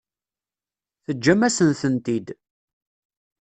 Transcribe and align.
Teǧǧam-asen-tent-id. 1.03 2.27